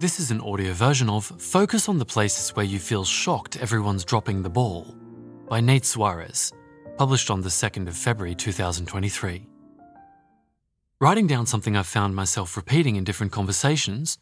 This 0.00 0.18
is 0.18 0.30
an 0.30 0.40
audio 0.40 0.72
version 0.72 1.10
of 1.10 1.26
Focus 1.26 1.86
on 1.86 1.98
the 1.98 2.06
Places 2.06 2.56
Where 2.56 2.64
You 2.64 2.78
Feel 2.78 3.04
Shocked 3.04 3.58
Everyone's 3.58 4.02
Dropping 4.02 4.42
the 4.42 4.48
Ball 4.48 4.96
by 5.46 5.60
Nate 5.60 5.82
Soares, 5.82 6.54
published 6.96 7.30
on 7.30 7.42
the 7.42 7.50
2nd 7.50 7.86
of 7.86 7.94
February 7.94 8.34
2023. 8.34 9.46
Writing 11.02 11.26
down 11.26 11.44
something 11.44 11.76
I've 11.76 11.86
found 11.86 12.16
myself 12.16 12.56
repeating 12.56 12.96
in 12.96 13.04
different 13.04 13.30
conversations. 13.30 14.16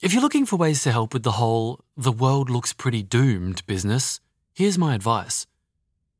If 0.00 0.14
you're 0.14 0.22
looking 0.22 0.46
for 0.46 0.56
ways 0.56 0.82
to 0.84 0.90
help 0.90 1.12
with 1.12 1.22
the 1.22 1.32
whole 1.32 1.84
the 1.94 2.10
world 2.10 2.48
looks 2.48 2.72
pretty 2.72 3.02
doomed 3.02 3.66
business, 3.66 4.20
here's 4.54 4.78
my 4.78 4.94
advice. 4.94 5.46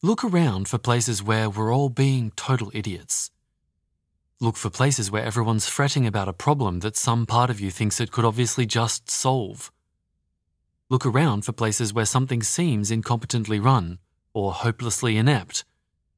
Look 0.03 0.23
around 0.23 0.69
for 0.69 0.77
places 0.77 1.23
where 1.23 1.49
we're 1.49 1.75
all 1.75 1.89
being 1.89 2.33
total 2.37 2.71
idiots. 2.75 3.31
Look 4.41 4.57
for 4.57 4.71
places 4.71 5.11
where 5.11 5.25
everyone's 5.25 5.69
fretting 5.69 6.07
about 6.07 6.29
a 6.29 6.33
problem 6.33 6.79
that 6.81 6.97
some 6.97 7.27
part 7.27 7.51
of 7.51 7.59
you 7.59 7.73
thinks 7.73 8.01
it 8.01 8.13
could 8.13 8.25
obviously 8.25 8.67
just 8.67 9.11
solve. 9.11 9.73
Look 10.89 11.05
around 11.05 11.45
for 11.45 11.51
places 11.51 11.93
where 11.93 12.05
something 12.05 12.45
seems 12.45 12.93
incompetently 12.93 13.63
run 13.63 13.99
or 14.33 14.53
hopelessly 14.53 15.17
inept, 15.17 15.65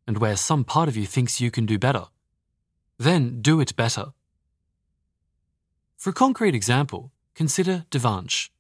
and 0.06 0.19
where 0.19 0.37
some 0.37 0.64
part 0.64 0.87
of 0.87 0.98
you 0.98 1.06
thinks 1.06 1.41
you 1.41 1.51
can 1.51 1.64
do 1.64 1.78
better. 1.78 2.09
Then 2.98 3.41
do 3.41 3.59
it 3.59 3.75
better. 3.75 4.12
For 5.97 6.11
a 6.11 6.14
concrete 6.14 6.55
example, 6.55 7.12
consider 7.34 7.87
Devansh. 7.91 8.50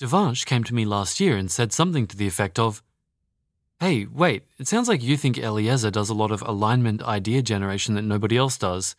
Devansh 0.00 0.44
came 0.44 0.64
to 0.64 0.74
me 0.74 0.84
last 0.84 1.20
year 1.20 1.36
and 1.36 1.48
said 1.48 1.72
something 1.72 2.08
to 2.08 2.16
the 2.16 2.26
effect 2.26 2.58
of, 2.58 2.82
Hey, 3.80 4.04
wait, 4.04 4.44
it 4.58 4.68
sounds 4.68 4.88
like 4.88 5.02
you 5.02 5.16
think 5.16 5.38
Eliezer 5.38 5.90
does 5.90 6.10
a 6.10 6.14
lot 6.14 6.30
of 6.30 6.42
alignment 6.42 7.02
idea 7.02 7.40
generation 7.40 7.94
that 7.94 8.02
nobody 8.02 8.36
else 8.36 8.58
does, 8.58 8.94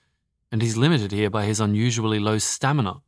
and 0.52 0.60
he's 0.60 0.76
limited 0.76 1.12
here 1.12 1.30
by 1.30 1.46
his 1.46 1.60
unusually 1.60 2.20
low 2.20 2.40
stamina. 2.40 3.02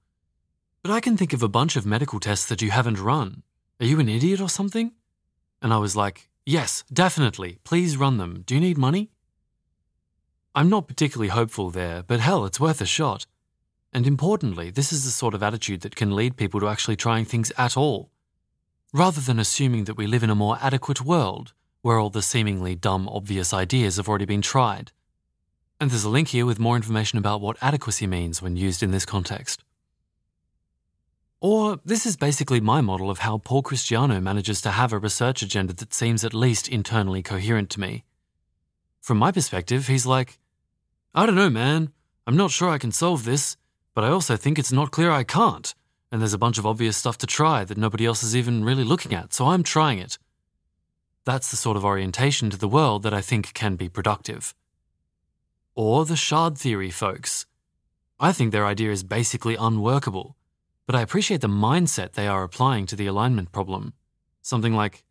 But 0.83 0.91
I 0.91 0.99
can 0.99 1.17
think 1.17 1.33
of 1.33 1.41
a 1.41 1.49
bunch 1.49 1.75
of 1.75 1.85
medical 1.85 2.19
tests 2.19 2.45
that 2.45 2.61
you 2.61 2.69
haven't 2.69 3.01
run. 3.01 3.41
Are 3.79 3.87
you 3.87 3.99
an 3.99 4.07
idiot 4.07 4.39
or 4.39 4.49
something? 4.49 4.91
And 5.63 5.73
I 5.73 5.77
was 5.77 5.95
like, 5.95 6.29
Yes, 6.45 6.83
definitely. 6.91 7.57
Please 7.63 7.95
run 7.95 8.17
them. 8.17 8.43
Do 8.45 8.53
you 8.53 8.61
need 8.61 8.77
money? 8.77 9.11
I'm 10.53 10.69
not 10.69 10.87
particularly 10.87 11.29
hopeful 11.29 11.71
there, 11.71 12.03
but 12.03 12.19
hell, 12.19 12.45
it's 12.45 12.59
worth 12.59 12.81
a 12.81 12.85
shot. 12.85 13.25
And 13.93 14.05
importantly, 14.05 14.69
this 14.69 14.91
is 14.91 15.05
the 15.05 15.11
sort 15.11 15.33
of 15.33 15.41
attitude 15.41 15.81
that 15.81 15.95
can 15.95 16.15
lead 16.15 16.35
people 16.35 16.59
to 16.59 16.67
actually 16.67 16.97
trying 16.97 17.25
things 17.25 17.51
at 17.57 17.77
all. 17.77 18.11
Rather 18.91 19.21
than 19.21 19.39
assuming 19.39 19.85
that 19.85 19.97
we 19.97 20.05
live 20.05 20.21
in 20.21 20.29
a 20.29 20.35
more 20.35 20.57
adequate 20.61 21.01
world, 21.01 21.53
where 21.83 21.99
all 21.99 22.09
the 22.09 22.21
seemingly 22.21 22.75
dumb, 22.75 23.09
obvious 23.09 23.53
ideas 23.53 23.97
have 23.97 24.07
already 24.07 24.25
been 24.25 24.41
tried. 24.41 24.91
And 25.81 25.91
there's 25.91 26.05
a 26.05 26.09
link 26.09 26.29
here 26.29 26.45
with 26.45 26.57
more 26.57 26.77
information 26.77 27.19
about 27.19 27.41
what 27.41 27.57
adequacy 27.61 28.07
means 28.07 28.41
when 28.41 28.55
used 28.55 28.81
in 28.81 28.91
this 28.91 29.05
context. 29.05 29.65
Or, 31.41 31.81
this 31.83 32.05
is 32.05 32.15
basically 32.15 32.61
my 32.61 32.79
model 32.79 33.09
of 33.09 33.19
how 33.19 33.37
Paul 33.37 33.63
Christiano 33.63 34.23
manages 34.23 34.61
to 34.61 34.71
have 34.71 34.93
a 34.93 34.97
research 34.97 35.41
agenda 35.41 35.73
that 35.73 35.93
seems 35.93 36.23
at 36.23 36.33
least 36.33 36.69
internally 36.69 37.21
coherent 37.21 37.69
to 37.71 37.81
me. 37.81 38.05
From 39.01 39.17
my 39.17 39.33
perspective, 39.33 39.87
he's 39.87 40.05
like, 40.05 40.39
I 41.13 41.25
don't 41.25 41.35
know, 41.35 41.49
man. 41.49 41.91
I'm 42.25 42.37
not 42.37 42.51
sure 42.51 42.69
I 42.69 42.77
can 42.77 42.93
solve 42.93 43.25
this, 43.25 43.57
but 43.93 44.05
I 44.05 44.09
also 44.09 44.37
think 44.37 44.57
it's 44.57 44.71
not 44.71 44.91
clear 44.91 45.11
I 45.11 45.25
can't, 45.25 45.75
and 46.13 46.21
there's 46.21 46.31
a 46.31 46.37
bunch 46.37 46.57
of 46.57 46.65
obvious 46.65 46.95
stuff 46.95 47.17
to 47.17 47.27
try 47.27 47.65
that 47.65 47.77
nobody 47.77 48.05
else 48.05 48.23
is 48.23 48.37
even 48.37 48.63
really 48.63 48.85
looking 48.85 49.13
at, 49.13 49.33
so 49.33 49.47
I'm 49.47 49.63
trying 49.63 49.99
it. 49.99 50.17
That's 51.25 51.49
the 51.51 51.57
sort 51.57 51.77
of 51.77 51.85
orientation 51.85 52.49
to 52.49 52.57
the 52.57 52.67
world 52.67 53.03
that 53.03 53.13
I 53.13 53.21
think 53.21 53.53
can 53.53 53.75
be 53.75 53.87
productive. 53.87 54.53
Or 55.73 56.05
the 56.05 56.17
shard 56.17 56.57
theory 56.57 56.91
folks. 56.91 57.45
I 58.19 58.31
think 58.33 58.51
their 58.51 58.65
idea 58.65 58.91
is 58.91 59.03
basically 59.03 59.55
unworkable, 59.55 60.35
but 60.85 60.95
I 60.95 61.01
appreciate 61.01 61.41
the 61.41 61.47
mindset 61.47 62.11
they 62.11 62.27
are 62.27 62.43
applying 62.43 62.85
to 62.87 62.95
the 62.95 63.07
alignment 63.07 63.51
problem. 63.51 63.93
Something 64.41 64.73
like, 64.73 65.03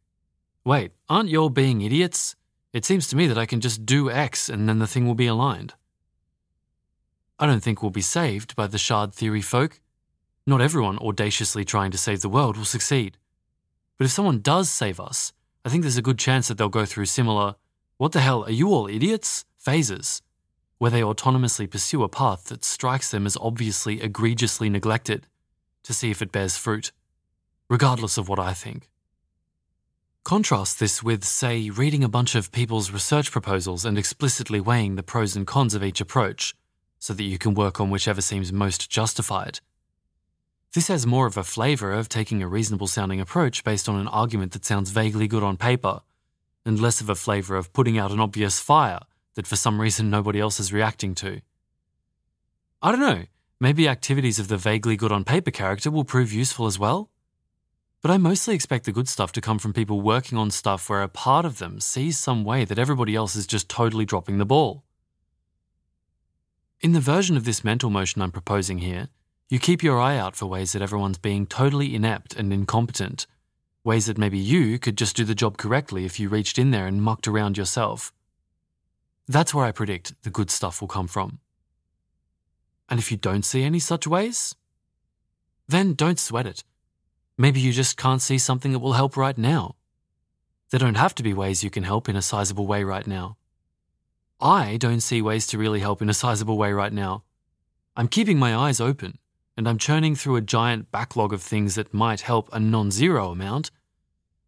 wait, 0.64 0.92
aren't 1.08 1.30
you 1.30 1.38
all 1.38 1.48
being 1.48 1.80
idiots? 1.80 2.36
It 2.72 2.84
seems 2.84 3.08
to 3.08 3.16
me 3.16 3.27
that 3.27 3.38
I 3.38 3.46
can 3.46 3.60
just 3.60 3.86
do 3.86 4.11
X 4.11 4.48
and 4.48 4.68
then 4.68 4.79
the 4.79 4.86
thing 4.86 5.06
will 5.06 5.14
be 5.14 5.27
aligned. 5.27 5.74
I 7.39 7.46
don't 7.46 7.62
think 7.62 7.83
we'll 7.83 7.90
be 7.90 8.02
saved 8.02 8.55
by 8.55 8.67
the 8.67 8.79
shard 8.79 9.14
theory 9.14 9.42
folk. 9.42 9.80
Not 10.46 10.61
everyone 10.61 10.98
audaciously 10.98 11.64
trying 11.64 11.90
to 11.90 11.98
save 11.98 12.20
the 12.20 12.29
world 12.29 12.56
will 12.56 12.64
succeed. 12.64 13.17
But 13.98 14.05
if 14.05 14.11
someone 14.11 14.40
does 14.40 14.70
save 14.70 15.00
us, 15.00 15.33
I 15.64 15.68
think 15.68 15.83
there's 15.83 15.96
a 15.96 16.02
good 16.02 16.18
chance 16.18 16.48
that 16.48 16.58
they'll 16.58 16.68
go 16.68 16.84
through 16.84 17.06
similar, 17.06 17.55
what 17.96 18.12
the 18.12 18.20
hell, 18.20 18.45
are 18.45 18.50
you 18.50 18.68
all 18.68 18.89
idiots? 18.89 19.45
phases, 19.62 20.23
where 20.78 20.90
they 20.90 21.02
autonomously 21.02 21.70
pursue 21.70 22.02
a 22.02 22.08
path 22.08 22.46
that 22.46 22.64
strikes 22.64 23.12
them 23.12 23.27
as 23.27 23.39
obviously 23.40 24.02
egregiously 24.02 24.68
neglected 24.68 25.28
to 25.84 25.95
see 25.95 26.11
if 26.11 26.20
it 26.20 26.33
bears 26.33 26.56
fruit, 26.56 26.90
regardless 27.70 28.18
of 28.18 28.28
what 28.28 28.40
I 28.40 28.55
think. 28.55 28.90
Contrast 30.24 30.80
this 30.80 31.00
with, 31.00 31.23
say, 31.23 31.70
reading 31.70 32.02
a 32.02 32.08
bunch 32.08 32.34
of 32.34 32.50
people's 32.50 32.90
research 32.90 33.30
proposals 33.30 33.84
and 33.84 33.96
explicitly 33.96 34.61
weighing 34.61 34.96
the 34.96 35.02
pros 35.05 35.36
and 35.36 35.46
cons 35.46 35.74
of 35.74 35.84
each 35.84 36.00
approach 36.00 36.55
so 36.98 37.14
that 37.14 37.23
you 37.23 37.39
can 37.39 37.55
work 37.55 37.80
on 37.80 37.90
whichever 37.90 38.20
seems 38.20 38.52
most 38.52 38.90
justified. 38.90 39.61
This 40.74 40.88
has 40.88 41.06
more 41.06 41.27
of 41.27 41.36
a 41.36 41.44
flavour 41.44 41.92
of 41.92 42.08
taking 42.08 42.42
a 42.42 42.48
reasonable 42.48 42.86
sounding 42.86 43.20
approach 43.20 43.62
based 43.62 43.90
on 43.90 44.00
an 44.00 44.08
argument 44.08 44.52
that 44.52 44.64
sounds 44.64 44.90
vaguely 44.90 45.28
good 45.28 45.42
on 45.42 45.58
paper, 45.58 46.00
and 46.64 46.80
less 46.80 47.02
of 47.02 47.10
a 47.10 47.14
flavour 47.14 47.56
of 47.56 47.74
putting 47.74 47.98
out 47.98 48.10
an 48.10 48.20
obvious 48.20 48.58
fire 48.58 49.00
that 49.34 49.46
for 49.46 49.56
some 49.56 49.80
reason 49.80 50.08
nobody 50.08 50.40
else 50.40 50.58
is 50.58 50.72
reacting 50.72 51.14
to. 51.16 51.42
I 52.80 52.90
don't 52.90 53.00
know, 53.00 53.24
maybe 53.61 53.86
activities 53.86 54.38
of 54.38 54.48
the 54.48 54.56
vaguely 54.56 54.96
good 54.96 55.12
on 55.12 55.24
paper 55.24 55.50
character 55.50 55.90
will 55.90 56.05
prove 56.05 56.32
useful 56.32 56.66
as 56.66 56.78
well? 56.78 57.11
But 58.00 58.11
I 58.11 58.16
mostly 58.16 58.55
expect 58.55 58.86
the 58.86 58.92
good 58.92 59.08
stuff 59.08 59.30
to 59.32 59.42
come 59.42 59.58
from 59.58 59.74
people 59.74 60.00
working 60.00 60.38
on 60.38 60.50
stuff 60.50 60.88
where 60.88 61.02
a 61.02 61.08
part 61.08 61.44
of 61.44 61.58
them 61.58 61.80
sees 61.80 62.18
some 62.18 62.44
way 62.44 62.64
that 62.64 62.78
everybody 62.78 63.14
else 63.14 63.36
is 63.36 63.46
just 63.46 63.68
totally 63.68 64.06
dropping 64.06 64.38
the 64.38 64.46
ball. 64.46 64.84
In 66.80 66.92
the 66.92 67.00
version 67.00 67.36
of 67.36 67.44
this 67.44 67.62
mental 67.62 67.90
motion 67.90 68.22
I'm 68.22 68.32
proposing 68.32 68.78
here, 68.78 69.11
you 69.52 69.58
keep 69.58 69.83
your 69.83 70.01
eye 70.01 70.17
out 70.17 70.35
for 70.35 70.46
ways 70.46 70.73
that 70.73 70.80
everyone's 70.80 71.18
being 71.18 71.46
totally 71.46 71.95
inept 71.95 72.35
and 72.35 72.55
incompetent, 72.55 73.27
ways 73.85 74.07
that 74.07 74.17
maybe 74.17 74.39
you 74.39 74.79
could 74.79 74.96
just 74.96 75.14
do 75.14 75.27
the 75.27 75.35
job 75.35 75.58
correctly 75.58 76.07
if 76.07 76.18
you 76.18 76.30
reached 76.30 76.58
in 76.58 76.70
there 76.70 76.86
and 76.86 77.02
mucked 77.02 77.29
around 77.29 77.58
yourself. 77.58 78.14
That's 79.29 79.52
where 79.52 79.67
I 79.67 79.70
predict 79.70 80.14
the 80.23 80.30
good 80.30 80.51
stuff 80.51 80.80
will 80.80 80.89
come 80.89 81.07
from. 81.07 81.39
And 82.89 82.98
if 82.98 83.11
you 83.11 83.18
don't 83.18 83.45
see 83.45 83.62
any 83.62 83.79
such 83.79 84.07
ways, 84.07 84.55
then 85.68 85.92
don't 85.92 86.18
sweat 86.18 86.46
it. 86.46 86.64
Maybe 87.36 87.61
you 87.61 87.73
just 87.73 87.98
can't 87.98 88.23
see 88.23 88.39
something 88.39 88.73
that 88.73 88.79
will 88.79 88.95
help 88.95 89.18
right 89.18 89.36
now. 89.36 89.74
There 90.70 90.80
don't 90.80 90.96
have 90.96 91.14
to 91.17 91.23
be 91.23 91.35
ways 91.35 91.62
you 91.62 91.68
can 91.68 91.85
help 91.85 92.08
in 92.08 92.17
a 92.17 92.23
sizable 92.23 92.67
way 92.67 92.85
right 92.85 93.07
now. 93.07 93.36
I 94.41 94.79
don't 94.79 95.02
see 95.02 95.20
ways 95.20 95.46
to 95.48 95.58
really 95.58 95.80
help 95.80 96.01
in 96.01 96.08
a 96.08 96.14
sizable 96.14 96.57
way 96.57 96.73
right 96.73 96.91
now. 96.92 97.24
I'm 97.95 98.08
keeping 98.08 98.39
my 98.39 98.57
eyes 98.57 98.80
open 98.80 99.18
and 99.57 99.68
I'm 99.68 99.79
churning 99.79 100.14
through 100.14 100.36
a 100.36 100.40
giant 100.40 100.90
backlog 100.90 101.33
of 101.33 101.42
things 101.42 101.74
that 101.74 101.92
might 101.92 102.23
help 102.23 102.48
a 102.52 102.61
non 102.61 102.90
zero 102.90 103.30
amount. 103.30 103.70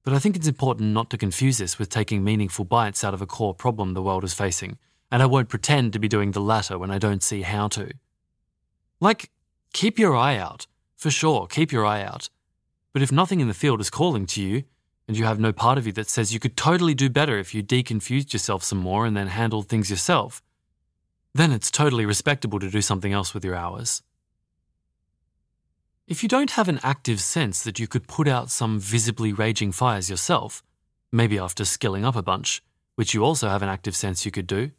But 0.02 0.14
I 0.14 0.18
think 0.18 0.36
it's 0.36 0.46
important 0.46 0.92
not 0.92 1.10
to 1.10 1.18
confuse 1.18 1.58
this 1.58 1.78
with 1.78 1.88
taking 1.88 2.22
meaningful 2.22 2.64
bites 2.64 3.04
out 3.04 3.14
of 3.14 3.22
a 3.22 3.26
core 3.26 3.54
problem 3.54 3.94
the 3.94 4.02
world 4.02 4.24
is 4.24 4.34
facing, 4.34 4.78
and 5.10 5.22
I 5.22 5.26
won't 5.26 5.48
pretend 5.48 5.92
to 5.92 5.98
be 5.98 6.08
doing 6.08 6.32
the 6.32 6.40
latter 6.40 6.78
when 6.78 6.90
I 6.90 6.98
don't 6.98 7.22
see 7.22 7.42
how 7.42 7.68
to. 7.68 7.90
Like, 9.00 9.30
keep 9.72 9.98
your 9.98 10.14
eye 10.14 10.36
out. 10.36 10.66
For 10.96 11.10
sure, 11.10 11.46
keep 11.46 11.72
your 11.72 11.84
eye 11.84 12.02
out. 12.02 12.28
But 12.92 13.02
if 13.02 13.10
nothing 13.10 13.40
in 13.40 13.48
the 13.48 13.54
field 13.54 13.80
is 13.80 13.90
calling 13.90 14.26
to 14.26 14.42
you, 14.42 14.64
and 15.06 15.18
you 15.18 15.24
have 15.24 15.38
no 15.38 15.52
part 15.52 15.78
of 15.78 15.86
you 15.86 15.92
that 15.92 16.08
says 16.08 16.32
you 16.32 16.40
could 16.40 16.56
totally 16.56 16.94
do 16.94 17.10
better 17.10 17.38
if 17.38 17.54
you 17.54 17.62
deconfused 17.62 18.32
yourself 18.32 18.62
some 18.62 18.78
more 18.78 19.04
and 19.04 19.16
then 19.16 19.26
handled 19.26 19.68
things 19.68 19.90
yourself, 19.90 20.42
then 21.34 21.52
it's 21.52 21.70
totally 21.70 22.06
respectable 22.06 22.58
to 22.58 22.70
do 22.70 22.80
something 22.80 23.12
else 23.12 23.34
with 23.34 23.44
your 23.44 23.54
hours. 23.54 24.02
If 26.06 26.22
you 26.22 26.28
don't 26.28 26.50
have 26.50 26.68
an 26.68 26.80
active 26.82 27.18
sense 27.18 27.62
that 27.62 27.78
you 27.78 27.86
could 27.86 28.06
put 28.06 28.28
out 28.28 28.50
some 28.50 28.78
visibly 28.78 29.32
raging 29.32 29.72
fires 29.72 30.10
yourself, 30.10 30.62
maybe 31.10 31.38
after 31.38 31.64
skilling 31.64 32.04
up 32.04 32.14
a 32.14 32.22
bunch, 32.22 32.62
which 32.94 33.14
you 33.14 33.24
also 33.24 33.48
have 33.48 33.62
an 33.62 33.70
active 33.70 33.96
sense 33.96 34.26
you 34.26 34.30
could 34.30 34.46
do, 34.46 34.72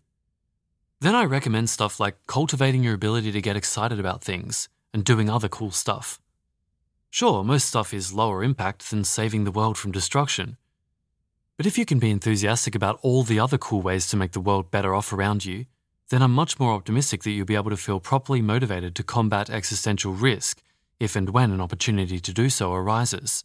then 1.02 1.16
I 1.16 1.24
recommend 1.24 1.72
stuff 1.72 2.00
like 2.00 2.28
cultivating 2.28 2.84
your 2.84 2.94
ability 2.94 3.32
to 3.32 3.42
get 3.42 3.56
excited 3.56 4.00
about 4.00 4.24
things 4.24 4.70
and 4.94 5.04
doing 5.04 5.28
other 5.28 5.50
cool 5.50 5.72
stuff. 5.72 6.22
Sure, 7.10 7.44
most 7.44 7.66
stuff 7.70 7.92
is 7.92 8.14
lower 8.14 8.44
impact 8.44 8.92
than 8.92 9.04
saving 9.04 9.46
the 9.46 9.52
world 9.52 9.80
from 9.80 9.92
destruction. 9.92 10.58
But 11.58 11.66
if 11.66 11.76
you 11.76 11.86
can 11.86 11.98
be 11.98 12.12
enthusiastic 12.12 12.76
about 12.76 13.00
all 13.02 13.24
the 13.24 13.40
other 13.40 13.58
cool 13.58 13.82
ways 13.82 14.08
to 14.10 14.18
make 14.18 14.34
the 14.34 14.40
world 14.40 14.70
better 14.70 14.94
off 14.94 15.12
around 15.12 15.44
you, 15.44 15.66
then 16.10 16.22
I'm 16.22 16.34
much 16.34 16.60
more 16.60 16.74
optimistic 16.74 17.24
that 17.24 17.32
you'll 17.32 17.48
be 17.48 17.56
able 17.56 17.72
to 17.72 17.78
feel 17.78 18.00
properly 18.00 18.44
motivated 18.44 18.94
to 18.94 19.04
combat 19.04 19.50
existential 19.50 20.14
risk 20.14 20.62
if 21.00 21.16
and 21.16 21.30
when 21.30 21.52
an 21.52 21.62
opportunity 21.62 22.20
to 22.20 22.34
do 22.34 22.50
so 22.50 22.74
arises. 22.74 23.44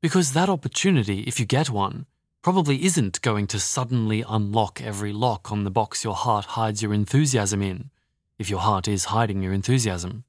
Because 0.00 0.32
that 0.32 0.48
opportunity, 0.48 1.20
if 1.20 1.40
you 1.40 1.46
get 1.46 1.70
one, 1.70 2.06
probably 2.42 2.84
isn't 2.84 3.20
going 3.22 3.46
to 3.48 3.58
suddenly 3.58 4.24
unlock 4.28 4.80
every 4.80 5.12
lock 5.12 5.50
on 5.50 5.64
the 5.64 5.70
box 5.70 6.04
your 6.04 6.14
heart 6.14 6.44
hides 6.44 6.82
your 6.82 6.94
enthusiasm 6.94 7.62
in, 7.62 7.90
if 8.38 8.48
your 8.48 8.60
heart 8.60 8.86
is 8.86 9.06
hiding 9.06 9.42
your 9.42 9.52
enthusiasm. 9.52 10.24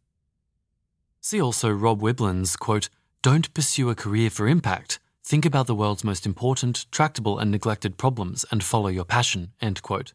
See 1.22 1.42
also 1.42 1.70
Rob 1.70 2.02
Wiblin's 2.02 2.56
quote, 2.56 2.90
Don't 3.22 3.54
pursue 3.54 3.90
a 3.90 3.96
career 3.96 4.30
for 4.30 4.48
impact. 4.48 5.00
Think 5.24 5.46
about 5.46 5.68
the 5.68 5.76
world's 5.76 6.04
most 6.04 6.26
important, 6.26 6.86
tractable, 6.90 7.38
and 7.38 7.52
neglected 7.52 7.98
problems 7.98 8.46
and 8.50 8.64
follow 8.64 8.88
your 8.88 9.04
passion, 9.04 9.52
end 9.62 9.82
quote. 9.82 10.14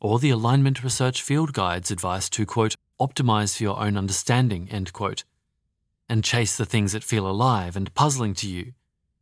Or 0.00 0.20
the 0.20 0.30
Alignment 0.30 0.84
Research 0.84 1.20
Field 1.20 1.52
Guide's 1.52 1.90
advice 1.90 2.30
to, 2.30 2.46
quote, 2.46 2.76
optimize 3.00 3.56
for 3.56 3.62
your 3.62 3.80
own 3.80 3.96
understanding, 3.96 4.68
end 4.70 4.92
quote, 4.92 5.24
and 6.08 6.24
chase 6.24 6.56
the 6.56 6.66
things 6.66 6.92
that 6.92 7.04
feel 7.04 7.28
alive 7.28 7.76
and 7.76 7.94
puzzling 7.94 8.34
to 8.34 8.48
you, 8.48 8.72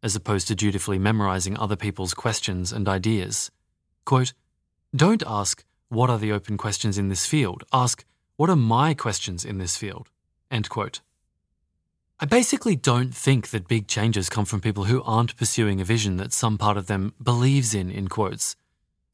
as 0.03 0.15
opposed 0.15 0.49
to 0.49 0.55
dutifully 0.55 0.99
memorizing 0.99 1.59
other 1.59 1.77
people's 1.77 2.15
questions 2.15 2.73
and 2.73 2.89
ideas. 2.89 3.51
Quote, 4.05 4.33
Don't 4.95 5.23
ask, 5.27 5.65
what 5.89 6.11
are 6.11 6.19
the 6.19 6.33
open 6.33 6.57
questions 6.57 6.99
in 6.99 7.09
this 7.09 7.27
field? 7.27 7.65
Ask, 7.73 8.05
what 8.37 8.51
are 8.51 8.57
my 8.57 8.95
questions 8.95 9.45
in 9.45 9.59
this 9.59 9.77
field? 9.77 10.11
End 10.51 10.69
quote. 10.69 11.01
I 12.19 12.25
basically 12.25 12.77
don't 12.77 13.15
think 13.15 13.51
that 13.51 13.69
big 13.69 13.89
changes 13.89 14.31
come 14.31 14.45
from 14.47 14.61
people 14.61 14.85
who 14.85 15.03
aren't 15.03 15.37
pursuing 15.37 15.81
a 15.81 15.85
vision 15.85 16.17
that 16.17 16.33
some 16.33 16.57
part 16.57 16.77
of 16.77 16.87
them 16.87 17.15
believes 17.23 17.75
in, 17.75 17.91
in 17.91 18.09
quotes. 18.09 18.57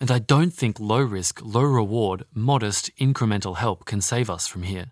And 0.03 0.11
I 0.11 0.19
don't 0.19 0.53
think 0.53 0.81
low 0.81 1.01
risk, 1.01 1.41
low 1.45 1.63
reward, 1.63 2.25
modest, 2.35 2.91
incremental 2.97 3.59
help 3.59 3.85
can 3.85 4.01
save 4.01 4.29
us 4.29 4.49
from 4.49 4.65
here. 4.65 4.91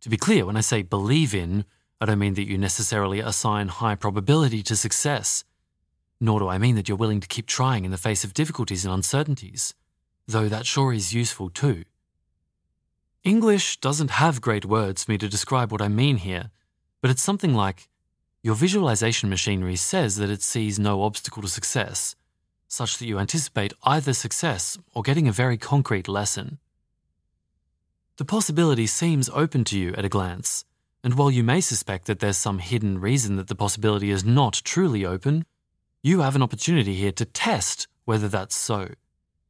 To 0.00 0.08
be 0.08 0.16
clear, 0.16 0.46
when 0.46 0.56
I 0.56 0.62
say 0.62 0.80
believe 0.80 1.34
in, 1.34 1.66
I 2.00 2.06
don't 2.06 2.18
mean 2.18 2.32
that 2.36 2.48
you 2.48 2.56
necessarily 2.56 3.20
assign 3.20 3.68
high 3.68 3.94
probability 3.94 4.62
to 4.62 4.76
success, 4.76 5.44
nor 6.18 6.40
do 6.40 6.48
I 6.48 6.56
mean 6.56 6.74
that 6.76 6.88
you're 6.88 6.96
willing 6.96 7.20
to 7.20 7.28
keep 7.28 7.44
trying 7.44 7.84
in 7.84 7.90
the 7.90 7.98
face 7.98 8.24
of 8.24 8.32
difficulties 8.32 8.86
and 8.86 8.94
uncertainties, 8.94 9.74
though 10.26 10.48
that 10.48 10.64
sure 10.64 10.94
is 10.94 11.12
useful 11.12 11.50
too. 11.50 11.84
English 13.24 13.76
doesn't 13.80 14.12
have 14.12 14.40
great 14.40 14.64
words 14.64 15.04
for 15.04 15.10
me 15.10 15.18
to 15.18 15.28
describe 15.28 15.70
what 15.70 15.82
I 15.82 15.88
mean 15.88 16.16
here, 16.16 16.50
but 17.02 17.10
it's 17.10 17.20
something 17.20 17.52
like 17.52 17.90
your 18.42 18.54
visualization 18.54 19.28
machinery 19.28 19.76
says 19.76 20.16
that 20.16 20.30
it 20.30 20.40
sees 20.40 20.78
no 20.78 21.02
obstacle 21.02 21.42
to 21.42 21.48
success, 21.48 22.16
such 22.68 22.98
that 22.98 23.06
you 23.06 23.18
anticipate 23.18 23.72
either 23.84 24.12
success 24.12 24.78
or 24.94 25.02
getting 25.02 25.28
a 25.28 25.32
very 25.32 25.56
concrete 25.56 26.08
lesson. 26.08 26.58
The 28.16 28.24
possibility 28.24 28.86
seems 28.86 29.28
open 29.30 29.64
to 29.64 29.78
you 29.78 29.94
at 29.94 30.04
a 30.04 30.08
glance, 30.08 30.64
and 31.04 31.14
while 31.14 31.30
you 31.30 31.44
may 31.44 31.60
suspect 31.60 32.06
that 32.06 32.18
there's 32.18 32.36
some 32.36 32.58
hidden 32.58 32.98
reason 32.98 33.36
that 33.36 33.48
the 33.48 33.54
possibility 33.54 34.10
is 34.10 34.24
not 34.24 34.62
truly 34.64 35.04
open, 35.04 35.44
you 36.02 36.20
have 36.20 36.34
an 36.34 36.42
opportunity 36.42 36.94
here 36.94 37.12
to 37.12 37.24
test 37.24 37.88
whether 38.04 38.28
that's 38.28 38.54
so, 38.54 38.88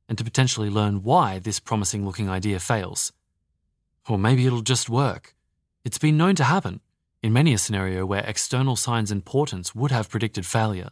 and 0.08 0.18
to 0.18 0.24
potentially 0.24 0.70
learn 0.70 1.02
why 1.02 1.38
this 1.38 1.60
promising 1.60 2.04
looking 2.04 2.28
idea 2.28 2.58
fails. 2.58 3.12
Or 4.08 4.18
maybe 4.18 4.46
it'll 4.46 4.62
just 4.62 4.88
work. 4.88 5.34
It's 5.84 5.98
been 5.98 6.16
known 6.16 6.34
to 6.36 6.44
happen 6.44 6.80
in 7.22 7.32
many 7.32 7.52
a 7.52 7.58
scenario 7.58 8.04
where 8.06 8.24
external 8.26 8.76
signs 8.76 9.10
and 9.10 9.24
portents 9.24 9.74
would 9.74 9.90
have 9.90 10.08
predicted 10.08 10.46
failure. 10.46 10.90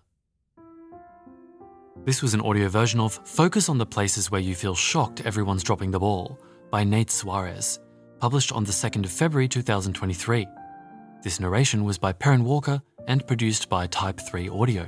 This 2.03 2.21
was 2.21 2.35
an 2.35 2.41
audio 2.43 2.69
version 2.69 3.01
of 3.01 3.19
Focus 3.25 3.69
on 3.71 3.79
the 3.79 3.87
Places 3.87 4.31
Where 4.31 4.41
You 4.41 4.55
Feel 4.55 4.75
Shocked 4.75 5.23
Everyone's 5.25 5.63
Dropping 5.63 5.91
the 5.91 5.99
Ball 5.99 6.39
by 6.71 6.85
Nate 6.85 7.09
Soares, 7.09 7.79
published 8.19 8.53
on 8.53 8.65
the 8.65 8.73
2nd 8.73 9.05
of 9.05 9.13
February 9.13 9.49
2023. 9.49 10.47
This 11.23 11.41
narration 11.41 11.83
was 11.83 11.97
by 11.97 12.13
Perrin 12.13 12.45
Walker 12.45 12.83
and 13.07 13.27
produced 13.27 13.71
by 13.71 13.87
Type 13.87 14.21
3 14.21 14.51
Audio. 14.51 14.87